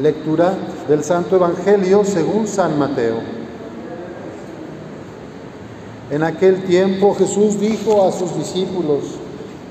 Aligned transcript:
Lectura 0.00 0.54
del 0.88 1.04
Santo 1.04 1.36
Evangelio 1.36 2.04
según 2.04 2.46
San 2.46 2.78
Mateo. 2.78 3.16
En 6.10 6.22
aquel 6.22 6.64
tiempo 6.64 7.14
Jesús 7.14 7.60
dijo 7.60 8.08
a 8.08 8.10
sus 8.10 8.34
discípulos, 8.34 9.04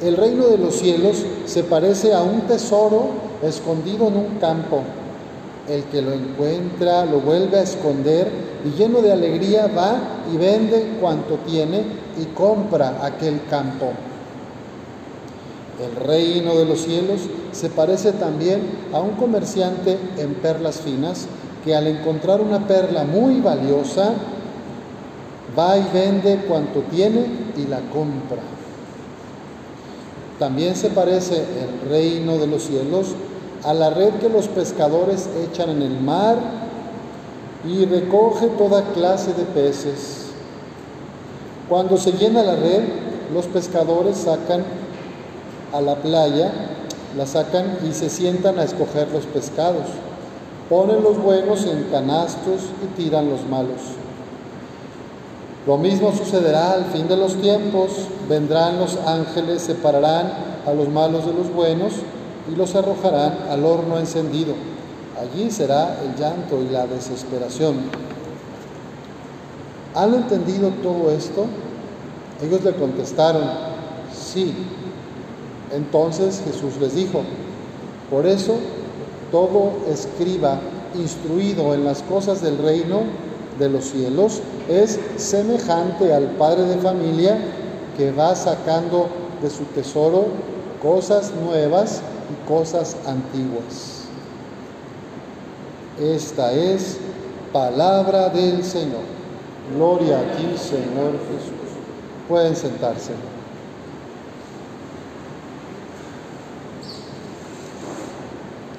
el 0.04 0.16
reino 0.18 0.46
de 0.48 0.60
los 0.60 0.76
cielos 0.76 1.26
se 1.46 1.64
parece 1.64 2.14
a 2.14 2.22
un 2.22 2.42
tesoro 2.42 3.08
escondido 3.42 4.08
en 4.10 4.18
un 4.18 4.38
campo. 4.40 4.84
El 5.68 5.86
que 5.86 6.04
lo 6.04 6.14
encuentra 6.14 7.06
lo 7.06 7.22
vuelve 7.22 7.58
a 7.58 7.64
esconder 7.64 8.30
y 8.64 8.78
lleno 8.78 9.02
de 9.02 9.12
alegría 9.12 9.66
va 9.68 9.98
y 10.32 10.38
vende 10.38 10.98
cuanto 11.02 11.40
tiene 11.48 11.82
y 12.22 12.26
compra 12.36 13.04
aquel 13.04 13.42
campo. 13.50 13.94
El 15.80 15.96
reino 15.96 16.56
de 16.56 16.66
los 16.66 16.82
cielos 16.82 17.22
se 17.54 17.70
parece 17.70 18.12
también 18.12 18.62
a 18.94 19.00
un 19.00 19.12
comerciante 19.12 19.98
en 20.18 20.34
perlas 20.36 20.82
finas 20.82 21.28
que 21.64 21.76
al 21.76 21.88
encontrar 21.88 22.42
una 22.42 22.68
perla 22.68 23.06
muy 23.06 23.40
valiosa, 23.40 24.14
va 25.58 25.78
y 25.78 25.86
vende 25.94 26.38
cuanto 26.48 26.82
tiene 26.92 27.26
y 27.58 27.66
la 27.68 27.80
compra. 27.92 28.42
También 30.38 30.76
se 30.76 30.90
parece 30.90 31.36
el 31.36 31.90
reino 31.90 32.38
de 32.38 32.48
los 32.48 32.64
cielos 32.64 33.08
a 33.64 33.74
la 33.74 33.90
red 33.90 34.14
que 34.22 34.30
los 34.30 34.48
pescadores 34.48 35.30
echan 35.50 35.70
en 35.70 35.82
el 35.82 36.00
mar 36.00 36.38
y 37.68 37.86
recoge 37.86 38.48
toda 38.48 38.94
clase 38.94 39.34
de 39.34 39.44
peces. 39.44 40.28
Cuando 41.68 41.98
se 41.98 42.14
llena 42.14 42.42
la 42.42 42.56
red, 42.56 42.84
los 43.34 43.48
pescadores 43.48 44.18
sacan 44.18 44.64
a 45.74 45.82
la 45.82 45.96
playa, 45.96 46.52
la 47.18 47.26
sacan 47.26 47.80
y 47.88 47.94
se 47.94 48.10
sientan 48.10 48.60
a 48.60 48.64
escoger 48.64 49.10
los 49.12 49.26
pescados. 49.26 49.86
Ponen 50.70 51.02
los 51.02 51.18
buenos 51.18 51.66
en 51.66 51.86
canastos 51.92 52.62
y 52.84 53.02
tiran 53.02 53.30
los 53.30 53.46
malos. 53.48 53.80
Lo 55.66 55.78
mismo 55.78 56.12
sucederá 56.12 56.74
al 56.74 56.86
fin 56.86 57.08
de 57.08 57.18
los 57.18 57.36
tiempos. 57.42 57.92
Vendrán 58.28 58.80
los 58.80 58.98
ángeles, 59.06 59.64
separarán 59.64 60.32
a 60.66 60.74
los 60.74 60.90
malos 60.90 61.26
de 61.26 61.34
los 61.34 61.52
buenos 61.54 61.94
y 62.52 62.56
los 62.56 62.76
arrojarán 62.76 63.38
al 63.50 63.66
horno 63.66 63.98
encendido. 63.98 64.54
Allí 65.20 65.52
será 65.52 65.98
el 66.04 66.16
llanto 66.16 66.62
y 66.62 66.70
la 66.70 66.88
desesperación. 66.88 67.76
¿Han 69.96 70.14
entendido 70.14 70.70
todo 70.82 71.12
esto? 71.12 71.46
Ellos 72.42 72.64
le 72.64 72.74
contestaron, 72.74 73.44
sí. 74.14 74.54
Entonces 75.72 76.42
Jesús 76.46 76.78
les 76.80 76.96
dijo, 76.96 77.22
por 78.10 78.26
eso 78.26 78.56
todo 79.32 79.74
escriba 79.92 80.60
instruido 80.96 81.74
en 81.74 81.86
las 81.86 82.02
cosas 82.02 82.42
del 82.42 82.58
reino 82.58 83.02
de 83.60 83.70
los 83.70 83.86
cielos 83.86 84.42
es 84.68 85.00
semejante 85.18 86.14
al 86.14 86.32
padre 86.32 86.64
de 86.64 86.78
familia 86.78 87.38
que 87.98 88.12
va 88.12 88.36
sacando 88.36 89.08
de 89.42 89.50
su 89.50 89.64
tesoro 89.66 90.28
cosas 90.82 91.34
nuevas 91.44 92.02
y 92.32 92.48
cosas 92.48 92.96
antiguas. 93.06 94.06
Esta 96.00 96.54
es 96.54 96.98
palabra 97.52 98.30
del 98.30 98.64
Señor. 98.64 99.02
Gloria 99.76 100.20
a 100.20 100.38
ti, 100.38 100.58
Señor 100.58 101.12
Jesús. 101.28 101.76
Pueden 102.28 102.56
sentarse. 102.56 103.12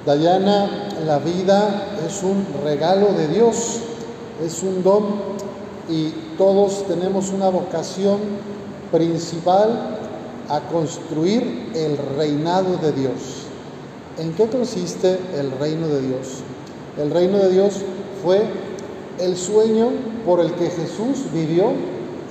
Dayana, 0.05 0.89
la 1.05 1.19
vida 1.19 1.99
es 2.07 2.23
un 2.23 2.43
regalo 2.63 3.13
de 3.13 3.27
Dios, 3.27 3.81
es 4.43 4.63
un 4.63 4.81
don 4.81 5.05
y 5.87 6.09
todos 6.39 6.87
tenemos 6.87 7.29
una 7.29 7.49
vocación 7.49 8.17
principal 8.91 9.99
a 10.49 10.59
construir 10.61 11.71
el 11.75 11.97
reinado 12.17 12.77
de 12.77 12.91
Dios. 12.93 13.45
¿En 14.17 14.33
qué 14.33 14.47
consiste 14.47 15.19
el 15.37 15.51
reino 15.59 15.87
de 15.87 16.01
Dios? 16.01 16.39
El 16.99 17.11
reino 17.11 17.37
de 17.37 17.51
Dios 17.51 17.81
fue 18.23 18.41
el 19.19 19.37
sueño 19.37 19.89
por 20.25 20.39
el 20.39 20.51
que 20.53 20.71
Jesús 20.71 21.31
vivió 21.31 21.73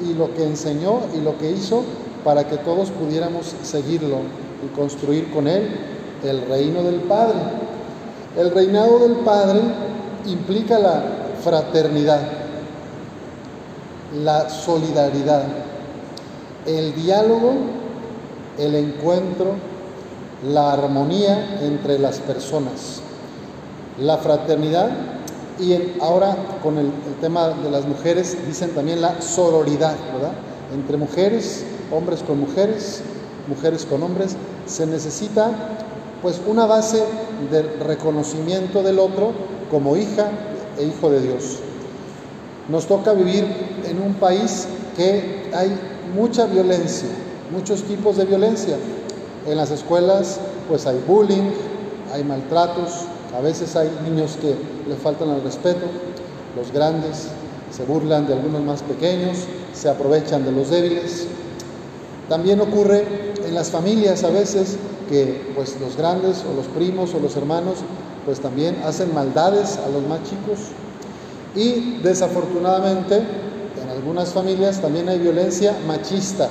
y 0.05 0.15
lo 0.15 0.35
que 0.35 0.43
enseñó 0.43 1.03
y 1.17 1.21
lo 1.21 1.39
que 1.39 1.53
hizo 1.53 1.85
para 2.25 2.49
que 2.49 2.57
todos 2.57 2.91
pudiéramos 2.91 3.55
seguirlo 3.63 4.19
y 4.65 4.77
construir 4.77 5.31
con 5.33 5.47
él 5.47 5.69
el 6.25 6.43
reino 6.49 6.83
del 6.83 7.01
Padre. 7.01 7.60
El 8.37 8.53
reinado 8.53 9.01
del 9.01 9.17
Padre 9.17 9.61
implica 10.27 10.79
la 10.79 11.03
fraternidad, 11.43 12.21
la 14.23 14.49
solidaridad, 14.49 15.45
el 16.65 16.95
diálogo, 16.95 17.55
el 18.57 18.77
encuentro, 18.77 19.55
la 20.47 20.73
armonía 20.73 21.59
entre 21.63 21.99
las 21.99 22.21
personas, 22.21 23.01
la 23.99 24.19
fraternidad 24.19 24.91
y 25.59 26.01
ahora 26.01 26.37
con 26.63 26.79
el, 26.79 26.87
el, 26.87 27.15
tema 27.21 27.49
de 27.49 27.71
las 27.71 27.85
mujeres 27.85 28.37
dicen 28.47 28.71
también 28.71 29.01
la 29.01 29.21
sororidad, 29.21 29.97
¿verdad? 30.13 30.33
Entre 30.73 30.97
mujeres, 30.97 31.65
hombres 31.91 32.23
con 32.23 32.39
mujeres, 32.39 33.03
mujeres 33.49 33.85
con 33.85 34.03
hombres, 34.05 34.37
se 34.67 34.87
necesita 34.87 35.51
pues 36.23 36.41
una 36.47 36.67
base 36.67 37.03
de 37.51 37.63
reconocimiento 37.63 38.83
del 38.83 38.99
otro 38.99 39.33
como 39.71 39.97
hija 39.97 40.31
e 40.79 40.85
hijo 40.85 41.11
de 41.11 41.21
Dios. 41.21 41.59
Nos 42.69 42.87
toca 42.87 43.13
vivir 43.13 43.45
en 43.89 44.01
un 44.01 44.15
país 44.15 44.67
que 44.97 45.51
hay 45.55 45.71
mucha 46.15 46.47
violencia, 46.47 47.09
muchos 47.51 47.83
tipos 47.85 48.17
de 48.17 48.25
violencia. 48.25 48.77
En 49.47 49.57
las 49.57 49.71
escuelas 49.71 50.39
pues 50.69 50.87
hay 50.87 51.03
bullying, 51.07 51.51
hay 52.13 52.25
maltratos, 52.25 53.07
a 53.37 53.41
veces 53.41 53.75
hay 53.77 53.91
niños 54.05 54.37
que 54.41 54.55
le 54.89 54.97
faltan 54.97 55.31
al 55.31 55.43
respeto, 55.43 55.87
los 56.57 56.73
grandes 56.73 57.29
se 57.71 57.85
burlan 57.85 58.27
de 58.27 58.35
algunos 58.35 58.63
más 58.63 58.83
pequeños, 58.83 59.39
se 59.73 59.89
aprovechan 59.89 60.45
de 60.45 60.53
los 60.53 60.71
débiles. 60.71 61.27
También 62.29 62.61
ocurre 62.61 63.05
en 63.45 63.55
las 63.55 63.71
familias 63.71 64.25
a 64.25 64.31
veces 64.31 64.77
que 65.11 65.53
pues 65.55 65.77
los 65.81 65.97
grandes 65.97 66.45
o 66.51 66.55
los 66.57 66.67
primos 66.67 67.13
o 67.15 67.21
los 67.21 67.37
hermanos 67.37 67.79
pues 68.25 68.41
también 68.41 68.81
hacen 68.87 69.13
maldades 69.13 69.79
a 69.85 69.89
los 69.91 70.07
más 70.07 70.21
chicos 70.23 70.71
y 71.55 71.99
desafortunadamente 72.03 73.17
en 73.17 73.91
algunas 73.91 74.31
familias 74.31 74.81
también 74.81 75.09
hay 75.09 75.19
violencia 75.19 75.77
machista, 75.87 76.49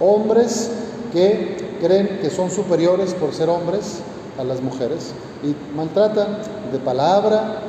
hombres 0.00 0.70
que 1.12 1.76
creen 1.80 2.18
que 2.20 2.30
son 2.30 2.50
superiores 2.50 3.14
por 3.14 3.32
ser 3.32 3.48
hombres 3.48 4.00
a 4.38 4.44
las 4.44 4.60
mujeres 4.60 5.12
y 5.44 5.54
maltratan 5.76 6.38
de 6.72 6.78
palabra, 6.78 7.60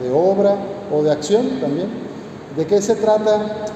de 0.00 0.10
obra 0.10 0.56
o 0.92 1.02
de 1.02 1.12
acción 1.12 1.60
también. 1.60 1.88
¿De 2.56 2.66
qué 2.66 2.80
se 2.80 2.94
trata 2.94 3.66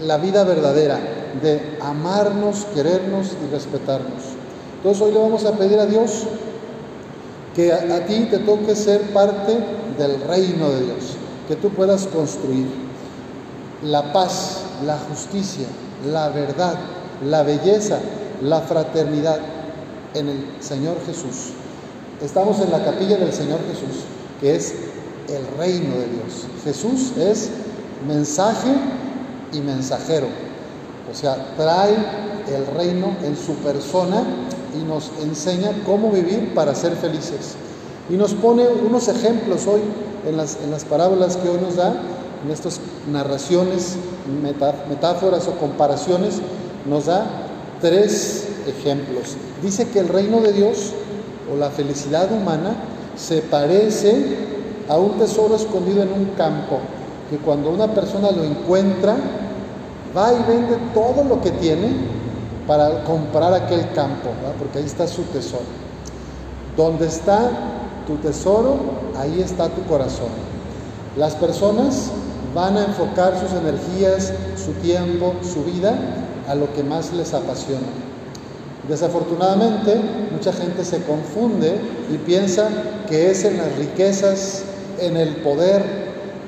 la 0.00 0.18
vida 0.18 0.44
verdadera? 0.44 0.98
De 1.42 1.78
amarnos, 1.80 2.66
querernos 2.74 3.32
y 3.42 3.52
respetarnos. 3.52 4.35
Entonces 4.76 5.02
hoy 5.02 5.12
le 5.12 5.18
vamos 5.18 5.44
a 5.44 5.52
pedir 5.52 5.78
a 5.78 5.86
Dios 5.86 6.24
que 7.54 7.72
a, 7.72 7.76
a, 7.76 8.06
ti 8.06 8.28
te 8.30 8.38
toque 8.38 8.74
ser 8.74 9.00
parte 9.12 9.56
del 9.98 10.20
reino 10.22 10.70
de 10.70 10.82
Dios, 10.82 11.16
que 11.48 11.56
tú 11.56 11.70
puedas 11.70 12.06
construir 12.06 12.66
la 13.82 14.12
paz, 14.12 14.58
la 14.84 14.98
justicia, 14.98 15.66
la 16.10 16.28
verdad, 16.28 16.74
la 17.24 17.42
belleza, 17.42 17.98
la 18.42 18.60
fraternidad 18.60 19.40
en 20.14 20.28
el 20.28 20.44
Señor 20.60 20.96
Jesús. 21.06 21.52
Estamos 22.22 22.60
en 22.60 22.70
la 22.70 22.84
capilla 22.84 23.16
del 23.16 23.32
Señor 23.32 23.60
Jesús, 23.70 24.04
que 24.40 24.56
es 24.56 24.74
el 25.28 25.58
reino 25.58 25.94
de 25.94 26.08
Dios. 26.08 26.46
Jesús 26.64 27.12
es 27.18 27.50
mensaje 28.06 28.68
y 29.52 29.60
mensajero, 29.60 30.26
o 31.10 31.14
sea, 31.14 31.54
trae 31.56 31.94
el 32.48 32.66
reino 32.76 33.16
en 33.22 33.36
su 33.36 33.54
persona 33.56 34.22
y 34.80 34.84
nos 34.84 35.10
enseña 35.22 35.70
cómo 35.84 36.10
vivir 36.10 36.54
para 36.54 36.74
ser 36.74 36.96
felices. 36.96 37.54
Y 38.08 38.14
nos 38.14 38.34
pone 38.34 38.66
unos 38.68 39.08
ejemplos 39.08 39.66
hoy 39.66 39.80
en 40.26 40.36
las, 40.36 40.58
en 40.62 40.70
las 40.70 40.84
parábolas 40.84 41.36
que 41.36 41.48
hoy 41.48 41.58
nos 41.60 41.76
da, 41.76 41.94
en 42.44 42.50
estas 42.50 42.80
narraciones, 43.10 43.96
metáforas 44.88 45.48
o 45.48 45.52
comparaciones, 45.52 46.40
nos 46.88 47.06
da 47.06 47.26
tres 47.80 48.48
ejemplos. 48.66 49.36
Dice 49.62 49.88
que 49.88 50.00
el 50.00 50.08
reino 50.08 50.40
de 50.40 50.52
Dios 50.52 50.92
o 51.52 51.56
la 51.56 51.70
felicidad 51.70 52.30
humana 52.32 52.76
se 53.16 53.42
parece 53.42 54.36
a 54.88 54.98
un 54.98 55.18
tesoro 55.18 55.56
escondido 55.56 56.02
en 56.02 56.12
un 56.12 56.24
campo, 56.36 56.78
que 57.30 57.38
cuando 57.38 57.70
una 57.70 57.88
persona 57.88 58.30
lo 58.30 58.44
encuentra, 58.44 59.16
va 60.16 60.32
y 60.32 60.50
vende 60.50 60.76
todo 60.94 61.24
lo 61.24 61.40
que 61.40 61.50
tiene 61.52 62.15
para 62.66 63.04
comprar 63.04 63.52
aquel 63.54 63.92
campo, 63.92 64.30
¿verdad? 64.40 64.54
porque 64.58 64.78
ahí 64.78 64.84
está 64.84 65.06
su 65.06 65.22
tesoro. 65.24 65.64
Donde 66.76 67.06
está 67.06 67.50
tu 68.06 68.16
tesoro, 68.16 68.76
ahí 69.16 69.40
está 69.40 69.68
tu 69.68 69.82
corazón. 69.84 70.28
Las 71.16 71.34
personas 71.34 72.10
van 72.54 72.76
a 72.76 72.84
enfocar 72.84 73.38
sus 73.38 73.52
energías, 73.52 74.32
su 74.56 74.72
tiempo, 74.82 75.34
su 75.42 75.64
vida 75.64 75.94
a 76.48 76.54
lo 76.54 76.72
que 76.74 76.82
más 76.82 77.12
les 77.12 77.34
apasiona. 77.34 77.86
Desafortunadamente, 78.88 79.96
mucha 80.32 80.52
gente 80.52 80.84
se 80.84 81.02
confunde 81.02 81.80
y 82.12 82.18
piensa 82.18 82.68
que 83.08 83.30
es 83.30 83.44
en 83.44 83.56
las 83.58 83.74
riquezas, 83.76 84.62
en 85.00 85.16
el 85.16 85.36
poder, 85.36 85.82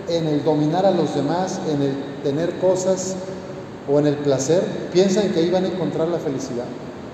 en 0.08 0.26
el 0.26 0.44
dominar 0.44 0.86
a 0.86 0.90
los 0.90 1.14
demás, 1.14 1.60
en 1.68 1.82
el 1.82 1.94
tener 2.22 2.58
cosas 2.58 3.16
o 3.90 3.99
en 3.99 4.06
el 4.06 4.17
placer, 4.17 4.62
piensan 4.93 5.31
que 5.31 5.40
ahí 5.40 5.50
van 5.50 5.64
a 5.64 5.69
encontrar 5.69 6.08
la 6.08 6.19
felicidad. 6.19 6.67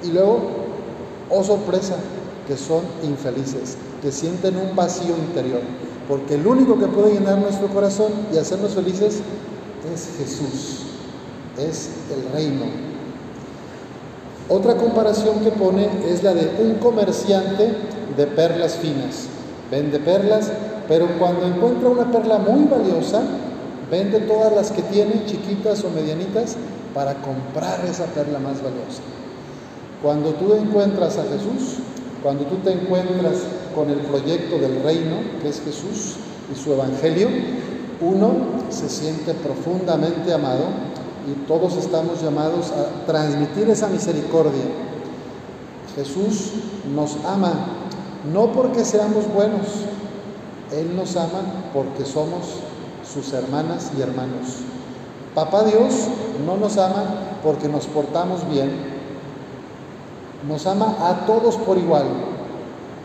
Y 0.02 0.08
luego, 0.08 0.40
oh 1.30 1.44
sorpresa, 1.44 1.96
que 2.46 2.56
son 2.56 2.82
infelices, 3.02 3.76
que 4.02 4.12
sienten 4.12 4.56
un 4.56 4.74
vacío 4.76 5.16
interior, 5.16 5.60
porque 6.08 6.34
el 6.34 6.46
único 6.46 6.78
que 6.78 6.86
puede 6.86 7.14
llenar 7.14 7.38
nuestro 7.38 7.68
corazón 7.68 8.12
y 8.32 8.36
hacernos 8.36 8.72
felices 8.72 9.20
es 9.92 10.08
Jesús, 10.18 10.82
es 11.58 11.90
el 12.14 12.32
reino. 12.32 12.64
Otra 14.48 14.76
comparación 14.76 15.40
que 15.40 15.50
pone 15.50 15.88
es 16.06 16.22
la 16.22 16.34
de 16.34 16.50
un 16.60 16.74
comerciante 16.74 17.74
de 18.16 18.26
perlas 18.26 18.76
finas. 18.76 19.26
Vende 19.70 19.98
perlas, 19.98 20.50
pero 20.86 21.08
cuando 21.18 21.46
encuentra 21.46 21.88
una 21.88 22.12
perla 22.12 22.38
muy 22.38 22.64
valiosa, 22.64 23.22
vende 23.90 24.20
todas 24.20 24.52
las 24.52 24.70
que 24.70 24.82
tiene, 24.82 25.24
chiquitas 25.26 25.84
o 25.84 25.90
medianitas, 25.90 26.56
para 26.94 27.14
comprar 27.14 27.84
esa 27.84 28.06
perla 28.06 28.38
más 28.38 28.62
valiosa. 28.62 29.02
Cuando 30.02 30.30
tú 30.34 30.54
encuentras 30.54 31.18
a 31.18 31.24
Jesús, 31.24 31.78
cuando 32.22 32.44
tú 32.44 32.56
te 32.56 32.72
encuentras 32.72 33.42
con 33.74 33.90
el 33.90 33.98
proyecto 33.98 34.58
del 34.58 34.82
reino, 34.82 35.16
que 35.42 35.48
es 35.48 35.60
Jesús 35.60 36.16
y 36.52 36.58
su 36.58 36.72
evangelio, 36.72 37.28
uno 38.00 38.32
se 38.70 38.88
siente 38.88 39.34
profundamente 39.34 40.32
amado 40.32 40.64
y 41.26 41.46
todos 41.46 41.76
estamos 41.76 42.22
llamados 42.22 42.70
a 42.70 43.06
transmitir 43.06 43.68
esa 43.70 43.88
misericordia. 43.88 44.64
Jesús 45.96 46.52
nos 46.94 47.16
ama 47.24 47.52
no 48.32 48.52
porque 48.52 48.84
seamos 48.84 49.32
buenos, 49.32 49.66
Él 50.72 50.96
nos 50.96 51.16
ama 51.16 51.42
porque 51.72 52.04
somos 52.04 52.60
sus 53.12 53.32
hermanas 53.32 53.90
y 53.96 54.02
hermanos. 54.02 54.62
Papá 55.34 55.64
Dios 55.64 56.08
no 56.46 56.56
nos 56.56 56.78
ama 56.78 57.04
porque 57.42 57.68
nos 57.68 57.86
portamos 57.86 58.48
bien, 58.48 58.70
nos 60.48 60.66
ama 60.66 60.96
a 61.00 61.26
todos 61.26 61.56
por 61.56 61.76
igual. 61.78 62.04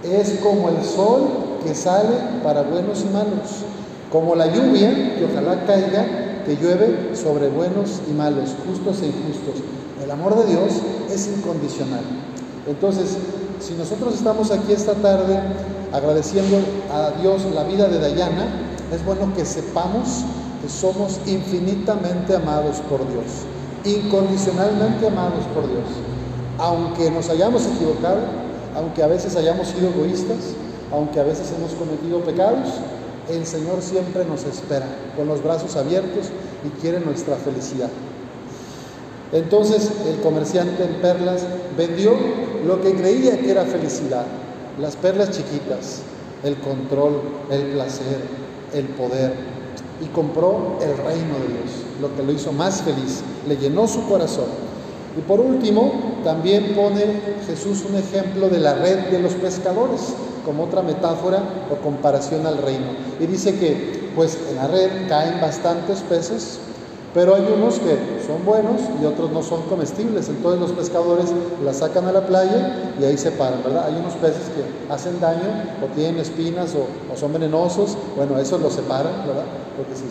Es 0.03 0.39
como 0.41 0.69
el 0.69 0.83
sol 0.83 1.27
que 1.63 1.75
sale 1.75 2.15
para 2.43 2.61
buenos 2.61 3.01
y 3.01 3.13
malos, 3.13 3.63
como 4.11 4.35
la 4.35 4.47
lluvia 4.47 5.15
que 5.17 5.27
ojalá 5.31 5.65
caiga, 5.65 6.05
que 6.45 6.55
llueve 6.55 7.15
sobre 7.15 7.49
buenos 7.49 8.01
y 8.09 8.13
malos, 8.13 8.55
justos 8.65 9.01
e 9.01 9.07
injustos. 9.07 9.63
El 10.01 10.11
amor 10.11 10.35
de 10.37 10.45
Dios 10.45 10.73
es 11.11 11.27
incondicional. 11.27 12.03
Entonces, 12.67 13.17
si 13.59 13.73
nosotros 13.73 14.13
estamos 14.13 14.51
aquí 14.51 14.71
esta 14.71 14.93
tarde 14.93 15.39
agradeciendo 15.91 16.57
a 16.93 17.11
Dios 17.19 17.43
la 17.53 17.63
vida 17.63 17.87
de 17.87 17.99
Dayana, 17.99 18.68
es 18.93 19.05
bueno 19.05 19.33
que 19.35 19.45
sepamos 19.45 20.25
que 20.61 20.69
somos 20.69 21.19
infinitamente 21.25 22.35
amados 22.35 22.77
por 22.89 22.99
Dios, 23.09 23.45
incondicionalmente 23.85 25.07
amados 25.07 25.45
por 25.53 25.67
Dios 25.67 25.85
aunque 26.59 27.09
nos 27.09 27.29
hayamos 27.29 27.65
equivocado, 27.65 28.19
aunque 28.75 29.01
a 29.01 29.07
veces 29.07 29.35
hayamos 29.35 29.69
sido 29.69 29.89
egoístas, 29.89 30.53
aunque 30.91 31.19
a 31.19 31.23
veces 31.23 31.51
hemos 31.57 31.71
cometido 31.73 32.19
pecados, 32.19 32.67
el 33.29 33.45
Señor 33.45 33.81
siempre 33.81 34.25
nos 34.25 34.43
espera 34.43 34.85
con 35.15 35.27
los 35.27 35.41
brazos 35.41 35.75
abiertos 35.75 36.27
y 36.65 36.81
quiere 36.81 36.99
nuestra 36.99 37.37
felicidad. 37.37 37.89
Entonces 39.31 39.89
el 40.07 40.19
comerciante 40.21 40.83
en 40.83 40.95
perlas 41.01 41.43
vendió 41.77 42.13
lo 42.65 42.81
que 42.81 42.93
creía 42.93 43.39
que 43.39 43.51
era 43.51 43.63
felicidad, 43.63 44.25
las 44.79 44.95
perlas 44.95 45.31
chiquitas, 45.31 46.01
el 46.43 46.57
control, 46.57 47.21
el 47.51 47.67
placer, 47.67 48.19
el 48.73 48.85
poder, 48.85 49.33
y 50.01 50.05
compró 50.07 50.77
el 50.81 50.97
reino 50.97 51.33
de 51.39 51.47
Dios, 51.47 51.83
lo 52.01 52.15
que 52.15 52.23
lo 52.23 52.31
hizo 52.31 52.51
más 52.51 52.81
feliz, 52.81 53.21
le 53.47 53.57
llenó 53.57 53.87
su 53.87 54.07
corazón. 54.07 54.47
Y 55.17 55.21
por 55.21 55.39
último, 55.39 55.91
también 56.23 56.73
pone 56.75 57.21
Jesús 57.47 57.83
un 57.89 57.97
ejemplo 57.97 58.49
de 58.49 58.59
la 58.59 58.75
red 58.75 59.09
de 59.09 59.19
los 59.19 59.33
pescadores, 59.33 60.13
como 60.45 60.63
otra 60.63 60.81
metáfora 60.81 61.43
o 61.71 61.75
comparación 61.83 62.45
al 62.45 62.57
reino. 62.59 62.87
Y 63.19 63.25
dice 63.25 63.57
que 63.59 64.09
pues 64.15 64.37
en 64.49 64.55
la 64.55 64.67
red 64.67 64.89
caen 65.07 65.41
bastantes 65.41 65.99
peces, 66.01 66.59
pero 67.13 67.35
hay 67.35 67.43
unos 67.55 67.79
que 67.79 67.97
son 68.25 68.45
buenos 68.45 68.81
y 69.01 69.05
otros 69.05 69.31
no 69.31 69.41
son 69.41 69.63
comestibles. 69.63 70.29
Entonces 70.29 70.61
los 70.61 70.71
pescadores 70.71 71.25
la 71.63 71.73
sacan 71.73 72.05
a 72.05 72.11
la 72.11 72.25
playa 72.25 72.93
y 72.99 73.03
ahí 73.03 73.17
se 73.17 73.31
paran, 73.31 73.63
¿verdad? 73.63 73.85
Hay 73.87 73.95
unos 73.95 74.13
peces 74.13 74.43
que 74.53 74.93
hacen 74.93 75.19
daño 75.19 75.49
o 75.83 75.87
tienen 75.95 76.19
espinas 76.19 76.75
o, 76.75 77.17
son 77.17 77.33
venenosos. 77.33 77.97
Bueno, 78.15 78.37
eso 78.37 78.59
los 78.59 78.73
separan, 78.73 79.25
¿verdad? 79.25 79.45
Porque 79.75 79.95
si, 79.95 80.05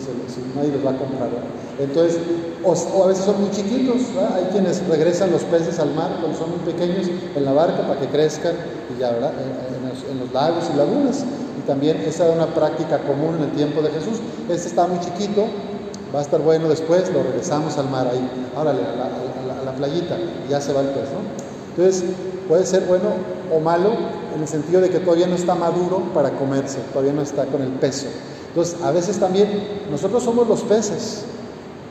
nadie 0.55 0.71
los 0.71 0.85
va 0.85 0.91
a 0.91 0.97
comprar, 0.97 1.29
¿verdad? 1.29 1.47
Entonces, 1.79 2.19
o, 2.63 3.03
a 3.03 3.07
veces 3.07 3.23
son 3.23 3.39
muy 3.39 3.51
chiquitos, 3.51 4.13
¿verdad? 4.13 4.35
Hay 4.35 4.45
quienes 4.51 4.85
regresan 4.87 5.31
los 5.31 5.43
peces 5.43 5.79
al 5.79 5.93
mar 5.93 6.17
cuando 6.19 6.37
son 6.37 6.49
muy 6.49 6.59
pequeños 6.59 7.07
en 7.35 7.45
la 7.45 7.53
barca 7.53 7.87
para 7.87 7.99
que 7.99 8.07
crezcan 8.07 8.55
y 8.93 8.99
ya, 8.99 9.11
¿verdad? 9.11 9.31
En, 9.39 9.87
los, 9.89 10.03
en 10.11 10.19
los 10.19 10.33
lagos 10.33 10.65
y 10.73 10.77
lagunas. 10.77 11.23
Y 11.57 11.61
también 11.61 11.97
esa 12.05 12.25
era 12.25 12.33
una 12.33 12.47
práctica 12.47 12.99
común 12.99 13.35
en 13.37 13.43
el 13.43 13.51
tiempo 13.51 13.81
de 13.81 13.89
Jesús. 13.89 14.19
Este 14.49 14.67
está 14.67 14.87
muy 14.87 14.99
chiquito, 14.99 15.45
va 16.13 16.19
a 16.19 16.21
estar 16.21 16.41
bueno 16.41 16.67
después, 16.69 17.11
lo 17.11 17.23
regresamos 17.23 17.77
al 17.77 17.89
mar 17.89 18.07
ahí, 18.07 18.51
ahora 18.55 18.71
a 18.71 18.73
la, 19.65 19.73
playita, 19.73 20.17
ya 20.49 20.59
se 20.59 20.73
va 20.73 20.81
el 20.81 20.87
pez, 20.87 21.05
¿no? 21.11 21.19
Entonces, 21.77 22.03
puede 22.47 22.65
ser 22.65 22.83
bueno 22.85 23.13
o 23.53 23.59
malo 23.59 23.91
en 24.35 24.41
el 24.41 24.47
sentido 24.47 24.81
de 24.81 24.89
que 24.89 24.99
todavía 24.99 25.27
no 25.27 25.35
está 25.35 25.55
maduro 25.55 26.03
para 26.13 26.31
comerse, 26.31 26.79
todavía 26.91 27.13
no 27.13 27.21
está 27.21 27.45
con 27.45 27.61
el 27.61 27.69
peso. 27.69 28.07
Entonces, 28.49 28.81
a 28.83 28.91
veces 28.91 29.19
también 29.19 29.47
nosotros 29.89 30.23
somos 30.23 30.47
los 30.47 30.61
peces 30.61 31.23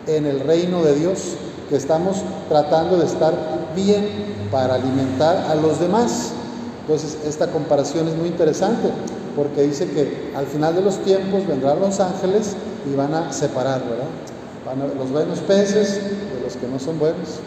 en 0.06 0.26
el 0.26 0.40
reino 0.40 0.82
de 0.82 0.96
Dios 0.96 1.36
que 1.68 1.76
estamos 1.76 2.18
tratando 2.48 2.96
de 2.98 3.06
estar 3.06 3.32
bien 3.74 4.08
para 4.50 4.74
alimentar 4.74 5.36
a 5.48 5.54
los 5.54 5.80
demás. 5.80 6.32
Entonces, 6.82 7.18
esta 7.24 7.46
comparación 7.48 8.08
es 8.08 8.16
muy 8.16 8.28
interesante 8.28 8.90
porque 9.36 9.62
dice 9.62 9.88
que 9.90 10.32
al 10.34 10.46
final 10.46 10.74
de 10.74 10.82
los 10.82 10.98
tiempos 10.98 11.46
vendrán 11.46 11.80
los 11.80 12.00
ángeles 12.00 12.56
y 12.86 12.94
van 12.94 13.14
a 13.14 13.32
separar, 13.32 13.82
¿verdad? 13.82 14.08
Van 14.64 14.82
a, 14.82 14.94
los 14.94 15.10
buenos 15.10 15.38
peces 15.40 16.00
de 16.02 16.40
los 16.42 16.56
que 16.56 16.66
no 16.66 16.78
son 16.78 16.98
buenos. 16.98 17.40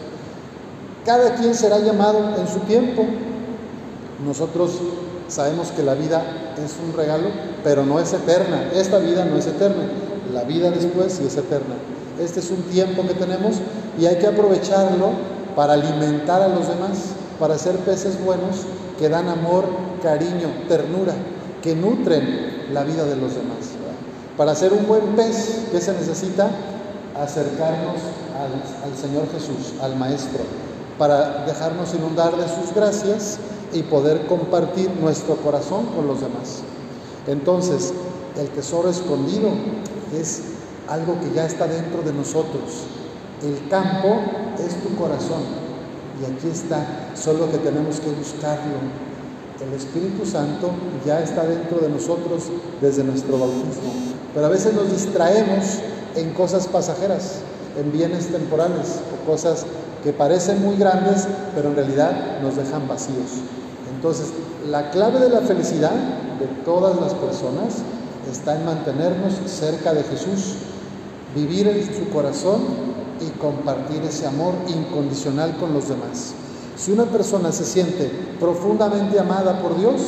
Cada 1.04 1.34
quien 1.34 1.54
será 1.54 1.78
llamado 1.78 2.36
en 2.38 2.48
su 2.48 2.60
tiempo. 2.60 3.04
Nosotros 4.24 4.78
sabemos 5.28 5.68
que 5.72 5.82
la 5.82 5.94
vida 5.94 6.22
es 6.64 6.76
un 6.84 6.96
regalo, 6.96 7.28
pero 7.64 7.84
no 7.84 7.98
es 7.98 8.12
eterna. 8.12 8.70
Esta 8.74 8.98
vida 8.98 9.24
no 9.24 9.36
es 9.36 9.46
eterna. 9.46 9.84
La 10.32 10.44
vida 10.44 10.70
después 10.70 11.12
sí 11.12 11.24
es 11.26 11.36
eterna. 11.36 11.74
Este 12.20 12.40
es 12.40 12.50
un 12.50 12.62
tiempo 12.64 13.02
que 13.02 13.14
tenemos 13.14 13.56
y 13.98 14.06
hay 14.06 14.16
que 14.16 14.26
aprovecharlo 14.26 15.10
para 15.56 15.74
alimentar 15.74 16.42
a 16.42 16.48
los 16.48 16.68
demás, 16.68 16.98
para 17.38 17.58
ser 17.58 17.76
peces 17.76 18.22
buenos 18.22 18.62
que 18.98 19.08
dan 19.08 19.28
amor, 19.28 19.64
cariño, 20.02 20.48
ternura, 20.68 21.14
que 21.62 21.74
nutren 21.74 22.68
la 22.72 22.84
vida 22.84 23.04
de 23.04 23.16
los 23.16 23.34
demás. 23.34 23.81
Para 24.36 24.54
ser 24.54 24.72
un 24.72 24.86
buen 24.86 25.14
pez, 25.14 25.66
¿qué 25.70 25.80
se 25.80 25.92
necesita? 25.92 26.50
Acercarnos 27.20 27.96
al, 28.38 28.90
al, 28.90 28.98
Señor 28.98 29.30
Jesús, 29.30 29.74
al 29.82 29.96
Maestro, 29.96 30.40
para 30.98 31.44
dejarnos 31.44 31.94
inundar 31.94 32.36
de 32.36 32.48
sus 32.48 32.74
gracias 32.74 33.38
y 33.72 33.82
poder 33.82 34.26
compartir 34.26 34.90
nuestro 35.00 35.36
corazón 35.36 35.86
con 35.94 36.06
los 36.06 36.20
demás. 36.20 36.62
Entonces, 37.26 37.92
el 38.38 38.48
tesoro 38.48 38.88
escondido 38.88 39.50
es 40.18 40.42
algo 40.88 41.18
que 41.20 41.32
ya 41.34 41.46
está 41.46 41.66
dentro 41.66 42.02
de 42.02 42.12
nosotros. 42.12 42.84
El 43.42 43.68
campo 43.68 44.20
es 44.58 44.82
tu 44.82 44.94
corazón 44.96 45.42
y 46.20 46.24
aquí 46.24 46.48
está, 46.48 47.10
solo 47.14 47.50
que 47.50 47.58
tenemos 47.58 48.00
que 48.00 48.10
buscarlo. 48.10 48.76
El 49.60 49.72
Espíritu 49.74 50.26
Santo 50.26 50.70
ya 51.06 51.20
está 51.20 51.44
dentro 51.44 51.78
de 51.78 51.88
nosotros 51.88 52.44
desde 52.80 53.04
nuestro 53.04 53.38
bautismo. 53.38 53.92
Pero 54.34 54.46
a 54.46 54.48
veces 54.48 54.74
nos 54.74 54.90
distraemos 54.90 55.80
en 56.16 56.30
cosas 56.32 56.66
pasajeras, 56.66 57.40
en 57.78 57.92
bienes 57.92 58.28
temporales 58.28 59.00
o 59.12 59.30
cosas 59.30 59.66
que 60.02 60.12
parecen 60.12 60.62
muy 60.62 60.76
grandes, 60.76 61.26
pero 61.54 61.68
en 61.68 61.76
realidad 61.76 62.40
nos 62.42 62.56
dejan 62.56 62.88
vacíos. 62.88 63.42
Entonces, 63.94 64.28
la 64.68 64.90
clave 64.90 65.20
de 65.20 65.28
la 65.28 65.40
felicidad 65.40 65.92
de 65.92 66.46
todas 66.64 67.00
las 67.00 67.14
personas 67.14 67.82
está 68.30 68.56
en 68.56 68.64
mantenernos 68.64 69.34
cerca 69.46 69.92
de 69.92 70.02
Jesús, 70.04 70.54
vivir 71.34 71.68
en 71.68 71.84
su 71.94 72.10
corazón 72.10 72.60
y 73.20 73.30
compartir 73.38 74.02
ese 74.02 74.26
amor 74.26 74.54
incondicional 74.66 75.56
con 75.58 75.72
los 75.72 75.88
demás. 75.88 76.34
Si 76.76 76.90
una 76.90 77.04
persona 77.04 77.52
se 77.52 77.64
siente 77.64 78.10
profundamente 78.40 79.20
amada 79.20 79.60
por 79.60 79.78
Dios, 79.78 80.00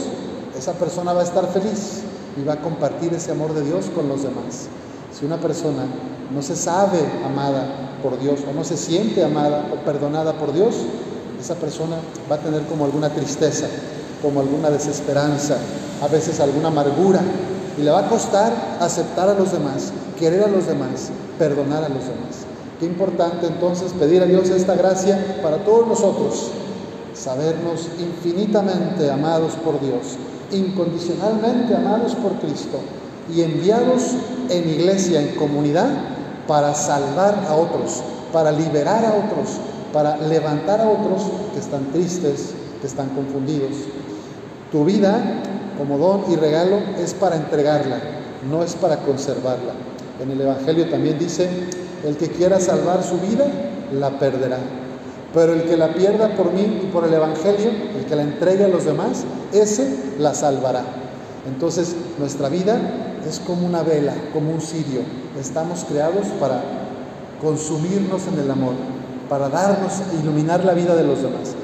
esa 0.59 0.73
persona 0.73 1.12
va 1.12 1.21
a 1.21 1.25
estar 1.25 1.47
feliz 1.52 2.02
y 2.36 2.44
va 2.44 2.54
a 2.54 2.60
compartir 2.60 3.12
ese 3.14 3.32
amor 3.32 3.54
de 3.54 3.62
Dios 3.62 3.86
con 3.94 4.08
los 4.08 4.22
demás. 4.22 4.68
Si 5.16 5.24
una 5.24 5.38
persona 5.38 5.84
no 6.32 6.42
se 6.42 6.56
sabe 6.56 6.98
amada 7.24 7.98
por 8.02 8.18
Dios 8.18 8.40
o 8.48 8.52
no 8.52 8.64
se 8.64 8.76
siente 8.76 9.24
amada 9.24 9.66
o 9.72 9.84
perdonada 9.84 10.34
por 10.34 10.52
Dios, 10.52 10.74
esa 11.40 11.54
persona 11.54 11.96
va 12.30 12.36
a 12.36 12.40
tener 12.40 12.62
como 12.62 12.84
alguna 12.84 13.10
tristeza, 13.10 13.66
como 14.22 14.40
alguna 14.40 14.70
desesperanza, 14.70 15.58
a 16.02 16.08
veces 16.08 16.40
alguna 16.40 16.68
amargura, 16.68 17.20
y 17.78 17.82
le 17.82 17.90
va 17.90 18.00
a 18.00 18.08
costar 18.08 18.52
aceptar 18.80 19.28
a 19.28 19.34
los 19.34 19.52
demás, 19.52 19.92
querer 20.18 20.44
a 20.44 20.48
los 20.48 20.66
demás, 20.66 21.10
perdonar 21.38 21.84
a 21.84 21.88
los 21.88 22.02
demás. 22.04 22.46
Qué 22.78 22.86
importante 22.86 23.46
entonces 23.46 23.92
pedir 23.92 24.22
a 24.22 24.26
Dios 24.26 24.48
esta 24.50 24.74
gracia 24.74 25.40
para 25.42 25.58
todos 25.58 25.86
nosotros, 25.86 26.50
sabernos 27.14 27.88
infinitamente 27.98 29.10
amados 29.10 29.52
por 29.64 29.80
Dios, 29.80 30.18
incondicionalmente 30.54 31.75
amados 31.75 32.14
por 32.14 32.32
Cristo 32.34 32.78
y 33.34 33.42
enviados 33.42 34.12
en 34.50 34.68
iglesia, 34.68 35.20
en 35.20 35.34
comunidad, 35.37 35.88
para 36.46 36.75
salvar 36.75 37.46
a 37.49 37.54
otros, 37.54 38.02
para 38.32 38.52
liberar 38.52 39.04
a 39.04 39.14
otros, 39.14 39.58
para 39.92 40.16
levantar 40.18 40.80
a 40.80 40.88
otros 40.88 41.23
que 41.52 41.61
están 41.61 41.84
tristes, 41.92 42.52
que 42.80 42.87
están 42.87 43.08
confundidos. 43.11 43.70
Tu 44.70 44.84
vida 44.84 45.23
como 45.78 45.99
don 45.99 46.25
y 46.30 46.37
regalo 46.37 46.78
es 46.99 47.14
para 47.14 47.37
entregarla, 47.37 47.99
no 48.50 48.62
es 48.62 48.75
para 48.75 48.99
conservarla. 48.99 49.73
En 50.23 50.30
el 50.30 50.40
Evangelio 50.40 50.88
también 50.88 51.18
dice, 51.18 51.49
el 52.04 52.16
que 52.16 52.28
quiera 52.28 52.61
salvar 52.61 53.02
su 53.02 53.18
vida, 53.18 53.46
la 53.92 54.18
perderá. 54.18 54.58
Pero 55.34 55.52
el 55.52 55.64
que 55.64 55.76
la 55.76 55.92
pierda 55.92 56.36
por 56.36 56.52
mí 56.52 56.82
y 56.84 56.86
por 56.92 57.04
el 57.04 57.12
Evangelio, 57.12 57.70
el 57.98 58.06
que 58.06 58.14
la 58.14 58.22
entregue 58.22 58.64
a 58.64 58.68
los 58.68 58.84
demás, 58.84 59.24
ese 59.52 59.96
la 60.18 60.32
salvará. 60.32 60.84
Entonces 61.46 61.96
nuestra 62.18 62.48
vida 62.48 62.78
es 63.28 63.40
como 63.40 63.66
una 63.66 63.82
vela, 63.82 64.14
como 64.32 64.52
un 64.52 64.60
cirio. 64.60 65.00
Estamos 65.38 65.84
creados 65.88 66.26
para 66.38 66.62
consumirnos 67.42 68.22
en 68.32 68.38
el 68.38 68.50
amor, 68.50 68.74
para 69.28 69.48
darnos, 69.48 69.92
e 70.12 70.20
iluminar 70.22 70.64
la 70.64 70.72
vida 70.72 70.94
de 70.94 71.04
los 71.04 71.20
demás. 71.20 71.54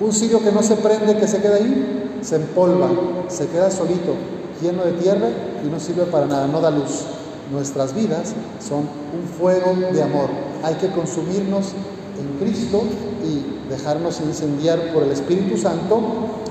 Un 0.00 0.12
cirio 0.12 0.42
que 0.42 0.52
no 0.52 0.62
se 0.62 0.76
prende, 0.76 1.16
que 1.16 1.26
se 1.26 1.40
queda 1.40 1.56
ahí, 1.56 2.18
se 2.20 2.36
empolva, 2.36 2.90
se 3.28 3.46
queda 3.46 3.70
solito, 3.70 4.14
lleno 4.60 4.84
de 4.84 4.92
tierra 4.92 5.28
y 5.64 5.68
no 5.68 5.80
sirve 5.80 6.04
para 6.04 6.26
nada, 6.26 6.46
no 6.46 6.60
da 6.60 6.70
luz. 6.70 7.04
Nuestras 7.50 7.94
vidas 7.94 8.34
son 8.66 8.80
un 8.80 9.28
fuego 9.38 9.74
de 9.92 10.02
amor. 10.02 10.28
Hay 10.62 10.74
que 10.74 10.88
consumirnos 10.88 11.72
en 12.18 12.38
Cristo 12.38 12.82
y 13.24 13.70
dejarnos 13.70 14.20
incendiar 14.20 14.92
por 14.92 15.02
el 15.02 15.12
Espíritu 15.12 15.56
Santo. 15.56 16.00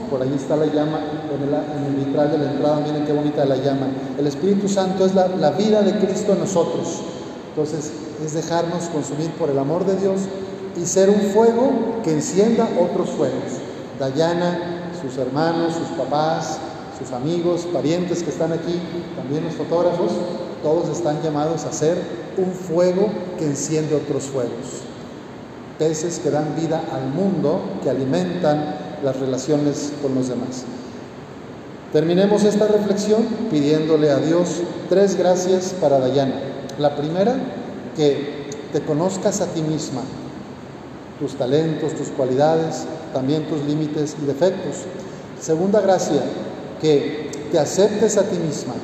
Por 0.09 0.21
ahí 0.21 0.33
está 0.35 0.55
la 0.55 0.67
llama 0.67 0.99
en 1.33 1.43
el, 1.43 1.53
en 1.53 2.31
de 2.31 2.37
la 2.37 2.51
entrada, 2.51 2.81
miren 2.85 3.05
qué 3.05 3.13
bonita 3.13 3.45
la 3.45 3.57
llama. 3.57 3.87
El 4.17 4.27
Espíritu 4.27 4.67
Santo 4.67 5.05
es 5.05 5.15
la, 5.15 5.27
la 5.27 5.51
vida 5.51 5.81
de 5.81 5.97
Cristo 5.97 6.33
en 6.33 6.39
nosotros. 6.39 7.01
Entonces 7.49 7.91
es 8.23 8.33
dejarnos 8.33 8.85
consumir 8.85 9.31
por 9.31 9.49
el 9.49 9.59
amor 9.59 9.85
de 9.85 9.95
Dios 9.95 10.21
y 10.81 10.85
ser 10.85 11.09
un 11.09 11.21
fuego 11.33 11.71
que 12.03 12.11
encienda 12.11 12.67
otros 12.79 13.09
fuegos. 13.09 13.59
Dayana, 13.99 14.91
sus 15.01 15.17
hermanos, 15.17 15.73
sus 15.73 15.97
papás, 15.97 16.57
sus 16.97 17.11
amigos, 17.11 17.67
parientes 17.71 18.23
que 18.23 18.29
están 18.29 18.51
aquí, 18.53 18.79
también 19.15 19.43
los 19.43 19.53
fotógrafos, 19.53 20.11
todos 20.61 20.89
están 20.89 21.21
llamados 21.21 21.65
a 21.65 21.73
ser 21.73 21.97
un 22.37 22.51
fuego 22.51 23.07
que 23.37 23.45
enciende 23.45 23.95
otros 23.95 24.23
fuegos. 24.23 24.92
Que 25.83 26.31
dan 26.31 26.55
vida 26.55 26.81
al 26.93 27.09
mundo, 27.09 27.59
que 27.83 27.89
alimentan 27.89 28.73
las 29.03 29.19
relaciones 29.19 29.91
con 30.01 30.15
los 30.15 30.29
demás. 30.29 30.63
Terminemos 31.91 32.45
esta 32.45 32.67
reflexión 32.67 33.25
pidiéndole 33.51 34.09
a 34.09 34.19
Dios 34.19 34.61
tres 34.87 35.17
gracias 35.17 35.75
para 35.81 35.99
Dayana. 35.99 36.35
La 36.79 36.95
primera, 36.95 37.35
que 37.97 38.47
te 38.71 38.81
conozcas 38.81 39.41
a 39.41 39.47
ti 39.47 39.61
misma, 39.61 40.03
tus 41.19 41.35
talentos, 41.35 41.93
tus 41.95 42.07
cualidades, 42.07 42.85
también 43.13 43.45
tus 43.47 43.61
límites 43.65 44.15
y 44.23 44.25
defectos. 44.25 44.85
Segunda 45.41 45.81
gracia, 45.81 46.21
que 46.81 47.29
te 47.51 47.59
aceptes 47.59 48.15
a 48.15 48.23
ti 48.23 48.37
misma 48.37 48.75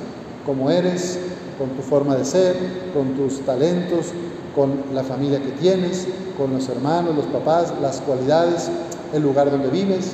como 0.45 0.69
eres, 0.69 1.17
con 1.57 1.69
tu 1.69 1.81
forma 1.81 2.17
de 2.17 2.25
ser, 2.25 2.57
con 2.93 3.13
tus 3.15 3.39
talentos, 3.45 4.07
con 4.55 4.83
la 4.93 5.03
familia 5.03 5.39
que 5.41 5.51
tienes, 5.51 6.07
con 6.37 6.53
los 6.53 6.67
hermanos, 6.69 7.15
los 7.15 7.25
papás, 7.25 7.73
las 7.81 8.01
cualidades, 8.01 8.69
el 9.13 9.23
lugar 9.23 9.51
donde 9.51 9.69
vives, 9.69 10.13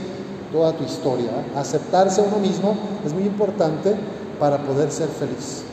toda 0.52 0.74
tu 0.74 0.84
historia. 0.84 1.30
Aceptarse 1.56 2.22
a 2.22 2.24
uno 2.24 2.38
mismo 2.38 2.76
es 3.06 3.14
muy 3.14 3.24
importante 3.24 3.96
para 4.40 4.58
poder 4.60 4.92
ser 4.92 5.08
feliz. 5.10 5.64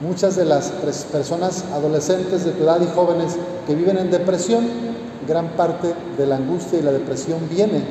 Muchas 0.00 0.36
de 0.36 0.44
las 0.44 0.70
personas 1.12 1.64
adolescentes 1.72 2.44
de 2.44 2.52
tu 2.52 2.64
edad 2.64 2.80
y 2.80 2.94
jóvenes 2.94 3.36
que 3.66 3.74
viven 3.74 3.96
en 3.96 4.10
depresión, 4.10 4.66
gran 5.26 5.48
parte 5.50 5.94
de 6.18 6.26
la 6.26 6.36
angustia 6.36 6.78
y 6.78 6.82
la 6.82 6.92
depresión 6.92 7.38
viene 7.48 7.82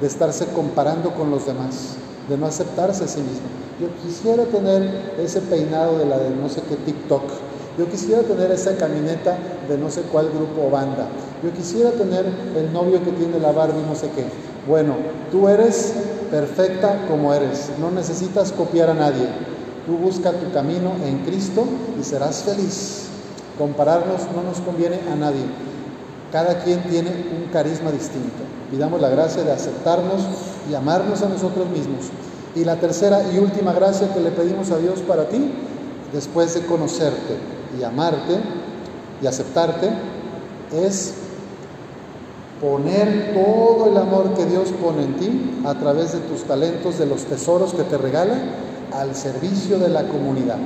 de 0.00 0.06
estarse 0.06 0.46
comparando 0.46 1.14
con 1.14 1.30
los 1.30 1.46
demás, 1.46 1.96
de 2.28 2.36
no 2.36 2.46
aceptarse 2.46 3.04
a 3.04 3.08
sí 3.08 3.20
mismo. 3.20 3.48
Yo 3.80 3.88
quisiera 4.02 4.44
tener 4.44 5.14
ese 5.18 5.40
peinado 5.40 5.98
de 5.98 6.06
la 6.06 6.18
de 6.18 6.30
no 6.30 6.48
sé 6.48 6.62
qué 6.68 6.76
TikTok. 6.76 7.22
Yo 7.78 7.86
quisiera 7.90 8.22
tener 8.22 8.50
esa 8.50 8.74
camioneta 8.76 9.36
de 9.68 9.76
no 9.76 9.90
sé 9.90 10.00
cuál 10.02 10.30
grupo 10.30 10.66
o 10.66 10.70
banda. 10.70 11.08
Yo 11.42 11.52
quisiera 11.52 11.90
tener 11.90 12.24
el 12.56 12.72
novio 12.72 13.04
que 13.04 13.12
tiene 13.12 13.38
la 13.38 13.52
Barbie 13.52 13.82
no 13.86 13.94
sé 13.94 14.08
qué. 14.16 14.24
Bueno, 14.66 14.94
tú 15.30 15.46
eres 15.46 15.92
perfecta 16.30 17.04
como 17.06 17.34
eres. 17.34 17.70
No 17.78 17.90
necesitas 17.90 18.52
copiar 18.52 18.88
a 18.88 18.94
nadie. 18.94 19.28
Tú 19.84 19.98
busca 19.98 20.32
tu 20.32 20.50
camino 20.52 20.92
en 21.04 21.18
Cristo 21.18 21.66
y 22.00 22.02
serás 22.02 22.44
feliz. 22.44 23.08
Compararnos 23.58 24.22
no 24.34 24.42
nos 24.42 24.60
conviene 24.60 24.98
a 25.12 25.14
nadie. 25.14 25.44
Cada 26.32 26.60
quien 26.60 26.82
tiene 26.84 27.10
un 27.10 27.50
carisma 27.52 27.92
distinto. 27.92 28.42
Pidamos 28.70 29.02
la 29.02 29.10
gracia 29.10 29.44
de 29.44 29.52
aceptarnos 29.52 30.22
y 30.70 30.74
amarnos 30.74 31.20
a 31.20 31.28
nosotros 31.28 31.68
mismos. 31.68 32.06
Y 32.54 32.64
la 32.64 32.76
tercera 32.76 33.20
y 33.34 33.38
última 33.38 33.74
gracia 33.74 34.14
que 34.14 34.20
le 34.20 34.30
pedimos 34.30 34.70
a 34.70 34.78
Dios 34.78 35.00
para 35.00 35.28
ti, 35.28 35.52
después 36.12 36.54
de 36.54 36.64
conocerte 36.64 37.55
y 37.78 37.84
amarte 37.84 38.38
y 39.22 39.26
aceptarte, 39.26 39.88
es 40.72 41.14
poner 42.60 43.34
todo 43.34 43.90
el 43.90 43.96
amor 43.96 44.34
que 44.34 44.46
Dios 44.46 44.70
pone 44.82 45.04
en 45.04 45.14
ti 45.16 45.60
a 45.64 45.74
través 45.74 46.12
de 46.12 46.20
tus 46.20 46.44
talentos, 46.44 46.98
de 46.98 47.06
los 47.06 47.24
tesoros 47.24 47.74
que 47.74 47.82
te 47.82 47.98
regala, 47.98 48.36
al 48.92 49.14
servicio 49.14 49.78
de 49.78 49.88
la 49.88 50.04
comunidad. 50.08 50.58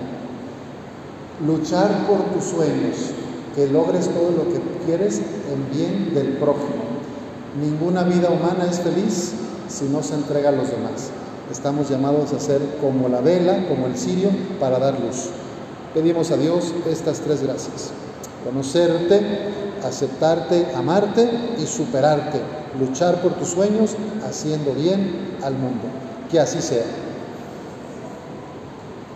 Luchar 1.47 2.07
por 2.07 2.19
tus 2.35 2.45
sueños, 2.45 2.97
que 3.55 3.67
logres 3.67 4.09
todo 4.09 4.31
lo 4.31 4.53
que 4.53 4.61
quieres 4.87 5.19
en 5.19 5.77
bien 5.77 6.15
del 6.15 6.35
prójimo. 6.35 6.91
Ninguna 7.61 8.05
vida 8.05 8.31
humana 8.31 8.67
es 8.71 8.81
feliz 8.81 9.33
si 9.69 9.87
no 9.87 10.03
se 10.03 10.15
entrega 10.15 10.51
a 10.51 10.53
los 10.53 10.71
demás. 10.71 11.11
Estamos 11.51 11.89
llamados 11.89 12.33
a 12.33 12.39
ser 12.39 12.61
como 12.81 13.09
la 13.09 13.21
vela, 13.21 13.67
como 13.69 13.87
el 13.87 13.97
cirio, 13.97 14.31
para 14.61 14.79
dar 14.79 15.01
luz. 15.01 15.31
Pedimos 15.95 16.31
a 16.31 16.37
Dios 16.37 16.73
estas 16.89 17.19
tres 17.21 17.43
gracias. 17.43 17.91
Conocerte, 18.45 19.21
aceptarte, 19.85 20.67
amarte 20.77 21.29
y 21.59 21.67
superarte. 21.67 22.41
Luchar 22.79 23.21
por 23.21 23.35
tus 23.35 23.49
sueños 23.49 23.97
haciendo 24.25 24.73
bien 24.73 25.37
al 25.43 25.55
mundo. 25.55 25.89
Que 26.31 26.39
así 26.39 26.63
sea. 26.63 26.85